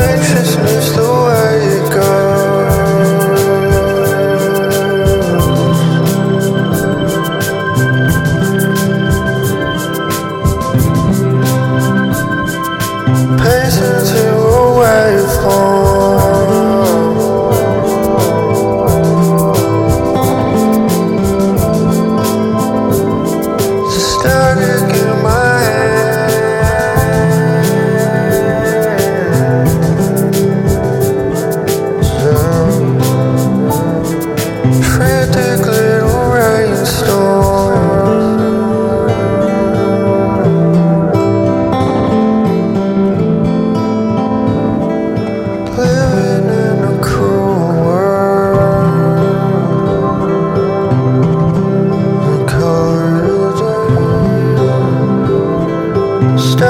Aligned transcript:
righteousness 0.00 1.09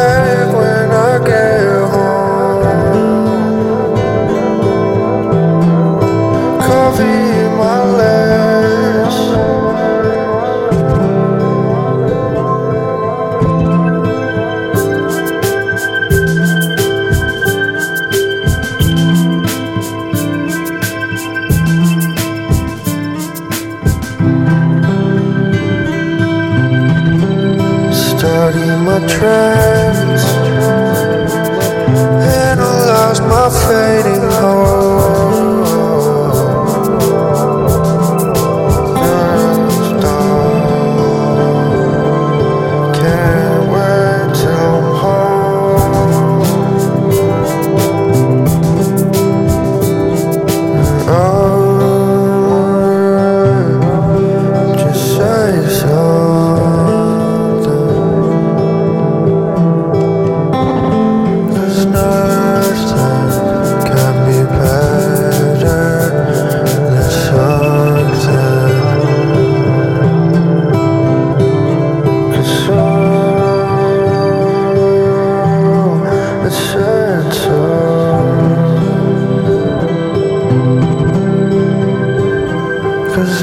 back 0.00 0.69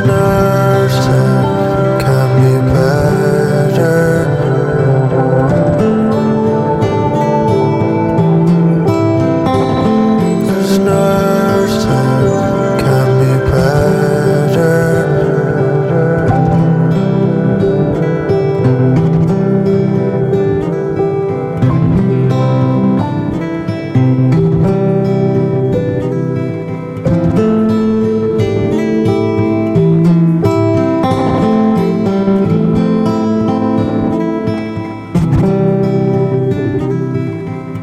love. 0.08 0.37